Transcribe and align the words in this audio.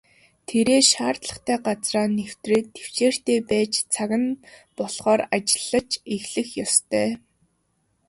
Тэрээр 0.47 0.85
шаардлагатай 0.91 1.57
газраа 1.67 2.07
нэвтрээд 2.17 2.67
тэвчээртэй 2.75 3.39
байж 3.51 3.73
цаг 3.93 4.11
нь 4.21 4.29
болохоор 4.77 5.21
ажиллаж 5.35 5.89
эхлэх 6.15 6.49
ёстой. 6.65 7.09